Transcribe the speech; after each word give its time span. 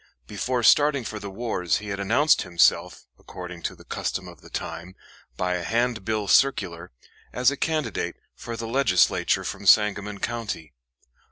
Before 0.25 0.63
starting 0.63 1.03
for 1.03 1.19
the 1.19 1.29
wars 1.29 1.77
he 1.77 1.89
had 1.89 1.99
announced 1.99 2.41
himself, 2.41 3.05
according 3.19 3.61
to 3.61 3.75
the 3.75 3.83
custom 3.83 4.27
of 4.27 4.41
the 4.41 4.49
time, 4.49 4.95
by 5.37 5.53
a 5.53 5.63
handbill 5.63 6.27
circular, 6.27 6.91
as 7.31 7.51
a 7.51 7.55
candidate 7.55 8.15
for 8.33 8.57
the 8.57 8.65
Legislature 8.65 9.43
from 9.43 9.67
Sangamon 9.67 10.17
County. 10.19 10.73